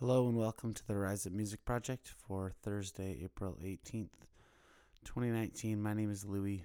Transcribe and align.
Hello 0.00 0.28
and 0.28 0.38
welcome 0.38 0.72
to 0.74 0.86
the 0.86 0.94
Rise 0.94 1.26
Up 1.26 1.32
Music 1.32 1.64
Project 1.64 2.12
for 2.24 2.52
Thursday, 2.62 3.18
April 3.24 3.58
18th, 3.60 4.28
2019. 5.04 5.82
My 5.82 5.92
name 5.92 6.08
is 6.12 6.24
Louie. 6.24 6.62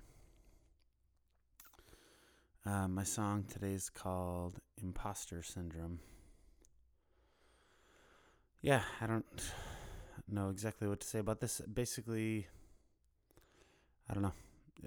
Uh, 2.64 2.88
my 2.88 3.02
song 3.02 3.46
today 3.52 3.72
is 3.72 3.90
called 3.90 4.60
Imposter 4.84 5.42
Syndrome. 5.42 5.98
Yeah, 8.62 8.84
I 9.02 9.08
don't 9.08 9.26
know 10.30 10.52
exactly 10.52 10.88
what 10.88 11.00
to 11.00 11.08
say 11.08 11.18
about 11.18 11.42
this. 11.42 11.60
Basically, 11.62 12.46
I 14.08 14.14
don't 14.14 14.22
know. 14.22 14.34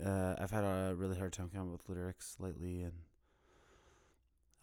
Uh, 0.00 0.36
I've 0.38 0.52
had 0.52 0.62
a 0.62 0.94
really 0.96 1.18
hard 1.18 1.32
time 1.32 1.50
coming 1.52 1.74
up 1.74 1.80
with 1.88 1.96
lyrics 1.96 2.36
lately 2.38 2.82
and 2.82 2.92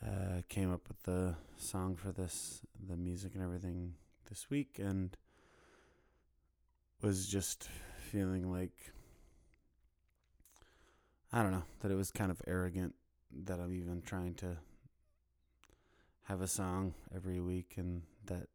uh, 0.06 0.42
came 0.48 0.72
up 0.72 0.88
with 0.88 1.04
the 1.04 1.36
song 1.58 1.98
for 1.98 2.14
this, 2.14 2.62
the 2.88 2.98
music 2.98 3.34
and 3.36 3.44
everything 3.44 3.94
this 4.30 4.50
week, 4.50 4.80
and 4.80 5.16
was 7.02 7.28
just 7.28 7.70
feeling 7.98 8.52
like 8.52 8.92
I 11.32 11.42
don't 11.42 11.52
know 11.52 11.64
that 11.82 11.92
it 11.92 11.96
was 11.96 12.12
kind 12.12 12.32
of 12.32 12.42
arrogant 12.48 12.96
that 13.46 13.60
I'm 13.60 13.74
even 13.74 14.02
trying 14.02 14.36
to 14.36 14.58
have 16.24 16.42
a 16.42 16.48
song 16.48 16.94
every 17.14 17.40
week, 17.40 17.74
and 17.78 18.04
that 18.26 18.48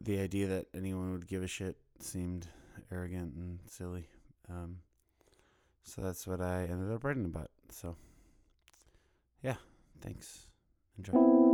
the 0.00 0.20
idea 0.20 0.46
that 0.46 0.66
anyone 0.74 1.12
would 1.12 1.26
give 1.26 1.42
a 1.42 1.48
shit 1.48 1.76
seemed 1.98 2.46
arrogant 2.90 3.34
and 3.34 3.58
silly. 3.66 4.08
Um, 4.48 4.78
so 5.84 6.00
that's 6.00 6.26
what 6.26 6.40
I 6.40 6.62
ended 6.64 6.92
up 6.92 7.04
writing 7.04 7.24
about. 7.24 7.50
So. 7.70 7.96
Yeah, 9.42 9.56
thanks. 10.00 10.46
Enjoy. 10.96 11.51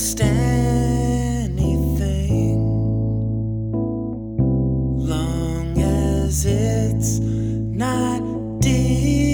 Most 0.00 0.20
anything 0.22 1.60
long 4.96 5.78
as 5.78 6.46
it's 6.46 7.18
not 7.20 8.22
demanding. 8.62 9.29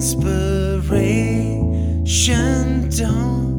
Inspiration. 0.00 2.88
Don't 2.88 3.49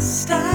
stop. 0.00 0.47